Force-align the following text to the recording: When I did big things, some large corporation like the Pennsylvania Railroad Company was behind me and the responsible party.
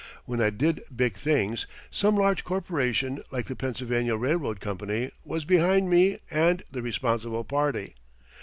When 0.25 0.41
I 0.41 0.49
did 0.49 0.81
big 0.95 1.15
things, 1.15 1.67
some 1.91 2.15
large 2.15 2.43
corporation 2.43 3.21
like 3.29 3.45
the 3.45 3.55
Pennsylvania 3.55 4.15
Railroad 4.15 4.59
Company 4.59 5.11
was 5.23 5.45
behind 5.45 5.91
me 5.91 6.17
and 6.31 6.63
the 6.71 6.81
responsible 6.81 7.43
party. 7.43 7.93